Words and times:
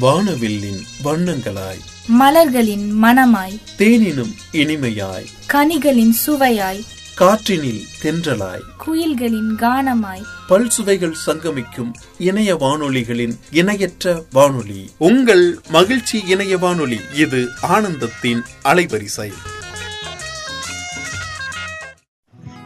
வானவில்லின் 0.00 0.80
வண்ணங்களாய். 1.04 1.80
மலர்களின் 2.06 3.02
மணமாய் 3.02 3.60
தேனினும் 3.78 4.34
இனிமையாய். 4.52 5.26
கனிகளின் 5.52 6.12
சுவையாய். 6.26 6.84
காற்றினில் 7.20 7.80
தென்றலாய். 8.02 8.60
குயில்களின் 8.86 9.54
கானமாய். 9.56 10.22
பல் 10.48 10.68
சுவைகள் 10.68 11.14
சங்கமிக்கும் 11.26 11.92
இணைய 12.18 12.56
வானொலிகளின் 12.56 13.38
இணையற்ற 13.50 14.22
வானொலி. 14.32 14.90
உங்கள் 14.98 15.58
மகிழ்ச்சி 15.68 16.22
இணைய 16.26 16.58
வானொலி 16.58 17.00
இது 17.14 17.48
ஆனந்தத்தின் 17.62 18.42
அலைவரிசை. 18.64 19.32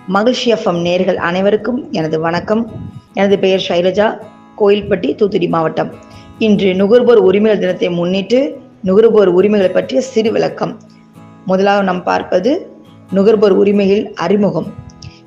மகிழ்ச்சி 0.07 0.53
எஃப்எம் 0.53 0.83
நேர்கள் 0.83 1.15
அனைவருக்கும் 1.15 1.93
எனது 1.93 2.21
வணக்கம். 2.21 2.93
எனது 3.15 3.39
பெயர் 3.39 3.65
ஷைலஜா 3.69 4.17
கோயில்பட்டி 4.59 5.07
தூத்துக்குடி 5.07 5.49
மாவட்டம். 5.49 6.09
இன்று 6.45 6.69
நுகர்வோர் 6.75 7.19
உரிமைகள் 7.19 7.59
தினத்தை 7.59 7.89
முன்னிட்டு 7.91 8.39
நுகர்வோர் 8.83 9.31
உரிமைகளை 9.39 9.71
பற்றிய 9.73 10.01
சிறு 10.01 10.31
விளக்கம் 10.33 10.73
முதலாக 11.47 11.83
நாம் 11.83 12.01
பார்ப்பது 12.03 12.51
நுகர்வோர் 13.11 13.53
உரிமைகள் 13.53 14.13
அறிமுகம். 14.25 14.69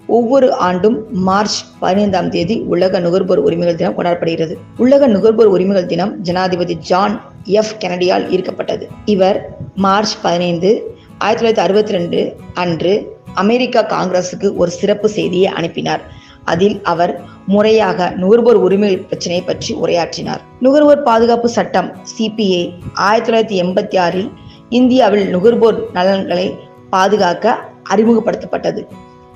ஒவ்வொரு 0.07 0.47
ஆண்டும் 0.67 0.97
மார்ச் 1.27 1.57
பதினைந்தாம் 1.79 2.29
தேதி 2.29 2.55
உலக 2.73 2.99
நுகர்வோர் 2.99 3.37
உரிமைகள் 3.37 3.75
தினம் 3.75 3.97
கொண்டாடப்படுகிறது. 3.97 4.55
உலக 4.77 5.07
நுகர்வோர் 5.07 5.51
உரிமைகள் 5.55 5.85
தினம் 5.85 6.21
ஜனாதிபதி 6.21 6.77
ஜான் 6.89 7.21
எஃப் 7.43 7.75
கெனடியால் 7.79 8.25
ஈர்க்கப்பட்டது. 8.35 8.87
இவர் 9.05 9.39
மார்ச் 9.75 10.15
பதினைந்து 10.21 10.71
ஆயிரத்தி 11.17 11.45
தொள்ளாயிரத்தி 11.45 11.65
அறுபத்தி 11.67 11.91
ரெண்டு 11.91 12.35
அன்று 12.53 12.95
அமெரிக்கா 13.33 13.81
காங்கிரசுக்கு 13.93 14.55
ஒரு 14.55 14.71
சிறப்பு 14.71 15.09
செய்தியை 15.09 15.51
அனுப்பினார். 15.59 16.21
அதில் 16.45 16.81
அவர் 16.81 17.13
முறையாக 17.47 18.09
நுகர்வோர் 18.15 18.55
உரிமை 18.55 18.97
பிரச்சனையை 18.97 19.45
பற்றி 19.45 19.75
உரையாற்றினார். 19.75 20.41
நுகர்வோர் 20.59 21.03
பாதுகாப்பு 21.03 21.49
சட்டம் 21.49 21.89
சிபிஏ 22.13 22.61
ஆயிரத்தி 22.93 23.29
தொள்ளாயிரத்தி 23.29 23.65
எண்பத்தி 23.65 23.99
ஆறில் 23.99 24.31
இந்தியாவில் 24.69 25.29
நுகர்வோர் 25.29 25.91
நலன்களை 25.91 26.53
பாதுகாக்க 26.89 27.57
அறிமுகப்படுத்தப்பட்டது. 27.89 28.83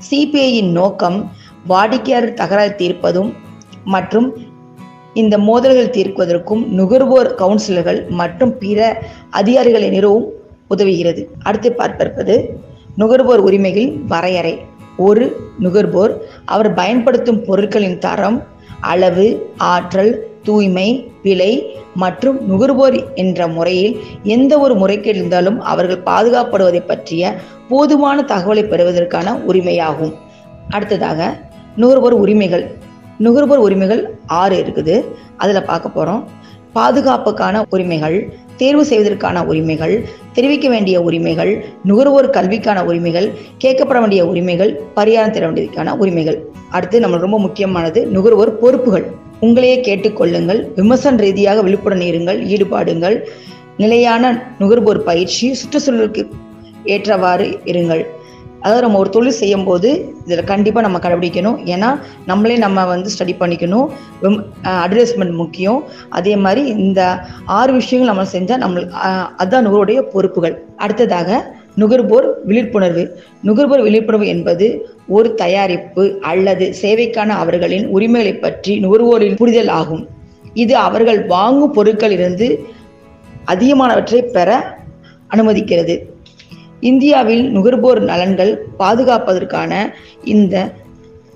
சிபிஐயின் 0.09 0.72
நோக்கம் 0.72 1.31
வாடிக்கையாளர் 1.68 2.34
தகராறு 2.34 2.76
தீர்ப்பதும் 2.76 3.34
மற்றும் 3.84 4.28
இந்த 5.14 5.38
மோதல்கள் 5.38 5.94
தீர்க்குவதற்கும் 5.98 6.66
நுகர்வோர் 6.66 7.36
கவுன்சிலர்கள் 7.36 8.09
மற்றும் 8.09 8.58
பிற 8.58 9.02
அதிகாரிகளை 9.30 9.90
நிறுவும் 9.90 10.28
உதவுகிறது. 10.70 11.22
அடுத்து 11.44 11.72
பார்ப்பது 11.72 12.36
நுகர்வோர் 12.96 13.40
உரிமைகள் 13.40 13.90
வரையறை. 14.08 14.62
ஒரு 14.98 15.40
நுகர்வோர். 15.59 16.22
அவர் 16.45 16.73
பயன்படுத்தும் 16.73 17.45
பொருட்களின் 17.45 17.98
தரம் 17.98 18.44
அளவு 18.80 19.52
ஆற்றல் 19.58 20.28
தூய்மை 20.44 21.12
விலை 21.23 21.76
மற்றும் 21.95 22.48
நுகர்வோர் 22.48 23.14
என்ற 23.14 23.48
முறையில் 23.48 24.00
எந்த 24.23 24.59
ஒரு 24.59 24.75
முறைகேடு 24.75 25.18
இருந்தாலும் 25.18 25.62
அவர்கள் 25.62 26.02
பாதுகாப்படுவதை 26.06 26.86
பற்றிய 26.86 27.36
போதுமான 27.70 28.22
தகவலை 28.22 28.64
பெறுவதற்கான 28.64 29.34
உரிமையாகும். 29.34 30.14
அடுத்ததாக 30.70 31.38
நுகர்வோர் 31.75 32.14
உரிமைகள். 32.14 32.72
நுகர்வோர் 33.18 33.58
உரிமைகள் 33.58 34.18
ஆறு 34.25 34.64
இருக்குது. 34.64 35.06
அதில் 35.38 35.64
பார்க்க 35.64 35.90
போகிறோம் 35.90 36.28
பாதுகாப்புக்கான 36.78 37.64
உரிமைகள் 37.70 38.33
தேர்வு 38.58 38.86
செய்வதற்கான 38.86 39.45
உரிமைகள் 39.45 39.95
தெரிவிக்க 40.33 40.70
வேண்டிய 40.70 41.02
உரிமைகள் 41.02 41.66
நுகர்வோர் 41.84 42.30
கல்விக்கான 42.30 42.84
உரிமைகள் 42.86 43.28
கேட்கப்பட 43.64 44.00
வேண்டிய 44.00 44.28
உரிமைகள் 44.28 44.72
பரிகாரம் 44.95 45.31
தர 45.31 45.52
வேண்டியதுக்கான 45.52 45.95
உரிமைகள். 45.95 46.45
அடுத்து 46.69 47.00
நம்ம 47.00 47.17
ரொம்ப 47.17 47.39
முக்கியமானது 47.39 48.06
நுகர்வோர் 48.06 48.59
பொறுப்புகள். 48.59 49.06
உங்களையே 49.42 49.78
கேட்டுக்கொள்ளுங்கள் 49.88 50.67
விமர்சன 50.75 51.17
ரீதியாக 51.17 51.61
விழிப்புடன் 51.61 52.00
இருங்கள் 52.00 52.39
ஈடுபாடுங்கள். 52.53 53.17
நிலையான 53.78 54.53
நுகர்வோர் 54.59 55.03
பயிற்சி 55.03 55.58
சுற்றுச்சூழலுக்கு 55.59 56.23
ஏற்றவாறு 56.84 57.59
இருங்கள். 57.66 58.06
அதாவது 58.62 58.84
நம்ம 58.85 59.00
ஒரு 59.03 59.09
தொழில் 59.16 59.38
செய்யும் 59.40 59.66
போது 59.68 59.90
இதில் 60.25 60.50
கண்டிப்பாக 60.51 60.85
நம்ம 60.85 61.00
கடைபிடிக்கணும். 61.03 61.57
ஏன்னா 61.73 61.90
நம்மளே 62.29 62.56
நம்ம 62.66 62.85
வந்து 62.85 63.09
ஸ்டடி 63.13 63.34
பண்ணிக்கணும். 63.41 63.88
அட்வர்டைஸ்மெண்ட் 64.84 65.35
முக்கியம். 65.41 65.79
அதே 66.09 66.34
மாதிரி 66.45 66.63
இந்த 66.85 67.01
ஆறு 67.59 67.73
விஷயங்கள் 67.79 68.12
நம்ம 68.13 68.25
செஞ்சால் 68.35 68.63
நம்மளுக்கு 68.66 68.97
அதுதான் 69.41 69.66
நுகர்வோடைய 69.67 70.01
பொறுப்புகள். 70.16 70.56
அடுத்ததாக 70.78 71.40
நுகர்வோர் 71.81 72.28
விழிப்புணர்வு. 72.50 73.03
நுகர்வோர் 73.47 73.85
விழிப்புணர்வு 73.88 74.28
என்பது 74.28 74.67
ஒரு 75.17 75.29
தயாரிப்பு 75.44 76.03
அல்லது 76.31 76.66
சேவைக்கான 76.81 77.29
அவர்களின் 77.44 77.85
உரிமைகளை 77.96 78.34
பற்றி 78.35 78.73
நுகர்வோரின் 78.85 79.40
புரிதல் 79.41 79.72
ஆகும். 79.79 80.03
இது 80.53 80.75
அவர்கள் 80.88 81.19
வாங்கும் 81.35 81.75
பொருட்களிலிருந்து 81.78 82.47
அதிகமானவற்றை 83.53 84.22
பெற 84.38 84.50
அனுமதிக்கிறது. 85.34 85.96
இந்தியாவில் 86.80 87.52
நுகர்வோர் 87.52 88.02
நலன்கள் 88.04 88.62
பாதுகாப்பதற்கான 88.80 89.94
இந்த 90.24 90.72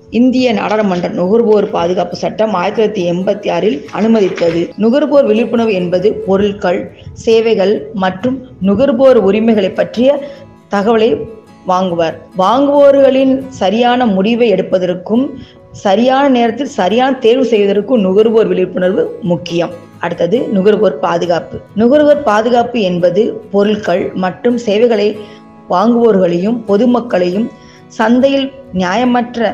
இந்திய 0.09 0.53
நாடாளுமன்ற 0.53 1.07
நுகர்வோர் 1.07 1.69
பாதுகாப்பு 1.69 2.15
சட்டம் 2.15 2.53
ஆயிரத்தி 2.53 2.81
தொள்ளாயிரத்தி 2.81 3.15
எண்பத்தி 3.15 3.51
ஆறில் 3.51 3.85
அனுமதித்தது. 3.93 4.69
நுகர்வோர் 4.77 5.25
விழிப்புணர்வு 5.25 5.73
என்பது 5.73 6.13
பொருட்கள் 6.13 6.91
சேவைகள் 7.13 7.87
மற்றும் 7.93 8.47
நுகர்வோர் 8.61 9.17
உரிமைகளை 9.17 9.71
பற்றிய 9.71 10.29
தகவலை 10.71 11.17
வாங்குவார். 11.65 12.17
வாங்குவோர்களின் 12.37 13.43
சரியான 13.47 14.05
முடிவை 14.05 14.53
எடுப்பதற்கும் 14.53 15.29
சரியான 15.71 16.29
நேரத்தில் 16.29 16.67
சரியான 16.67 17.15
தேர்வு 17.15 17.45
செய்வதற்கும் 17.45 17.99
நுகர்வோர் 17.99 18.47
விழிப்புணர்வு 18.47 19.17
முக்கியம். 19.21 19.69
அடுத்தது 20.01 20.37
நுகர்வோர் 20.47 20.99
பாதுகாப்பு. 20.99 21.57
நுகர்வோர் 21.75 22.23
பாதுகாப்பு 22.23 22.79
என்பது 22.81 23.21
பொருட்கள் 23.51 24.03
மற்றும் 24.13 24.57
சேவைகளை 24.57 25.07
வாங்குவோர்களையும் 25.69 26.57
பொதுமக்களையும் 26.67 27.47
சந்தையில் 27.87 28.47
நியாயமற்ற 28.73 29.49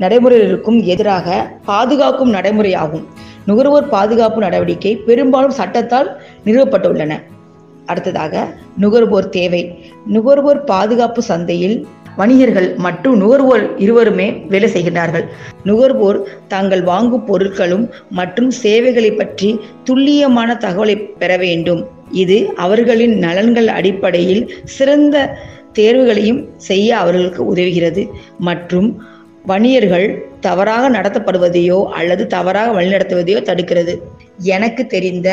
நடைமுறைகளுக்கும் 0.00 0.78
எதிராக 0.84 1.26
பாதுகாக்கும் 1.64 2.32
நடைமுறையாகும். 2.34 3.04
நுகர்வோர் 3.46 3.88
பாதுகாப்பு 3.88 4.40
நடவடிக்கை 4.40 4.96
பெரும்பாலும் 4.96 5.56
சட்டத்தால் 5.58 6.10
நிறுவப்பட்டுள்ளன. 6.44 7.12
அடுத்ததாக 7.86 8.44
நுகர்வோர் 8.76 9.28
தேவை. 9.28 9.62
நுகர்வோர் 10.06 10.64
பாதுகாப்பு 10.64 11.22
சந்தையில் 11.22 11.76
வணிகர்கள் 12.16 12.74
மற்றும் 12.76 13.16
நுகர்வோர் 13.16 13.64
இருவருமே 13.78 14.26
வேலை 14.48 14.68
செய்கிறார்கள். 14.68 15.24
நுகர்வோர் 15.64 16.18
தாங்கள் 16.48 16.82
வாங்கும் 16.82 17.26
பொருட்களும் 17.28 17.90
மற்றும் 18.10 18.50
சேவைகளை 18.50 19.12
பற்றி 19.12 19.60
துல்லியமான 19.84 20.58
தகவலை 20.60 20.96
பெற 21.18 21.36
வேண்டும். 21.36 21.82
இது 22.10 22.52
அவர்களின் 22.56 23.18
நலன்கள் 23.18 23.68
அடிப்படையில் 23.68 24.42
சிறந்த 24.64 25.36
தேர்வுகளையும் 25.78 26.40
செய்ய 26.56 26.96
அவர்களுக்கு 26.96 27.54
உதவுகிறது. 27.54 28.08
மற்றும் 28.38 28.88
வணிகர்கள் 29.46 30.06
தவறாக 30.40 30.90
நடத்தப்படுவதையோ 30.90 31.84
அல்லது 31.84 32.26
தவறாக 32.26 32.68
வழிநடத்துவதையோ 32.76 33.40
தடுக்கிறது. 33.50 33.94
எனக்கு 34.38 34.86
தெரிந்த 34.86 35.28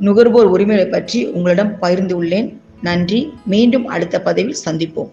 நுகர்வோர் 0.00 0.46
உரிமைகளை 0.46 0.90
பற்றி 0.90 1.26
உங்களிடம் 1.26 1.78
பகிர்ந்து 1.78 2.22
உள்ளேன். 2.22 2.48
நன்றி. 2.82 3.32
மீண்டும் 3.46 3.86
அடுத்த 3.86 4.20
பதிவில் 4.20 4.62
சந்திப்போம். 4.64 5.10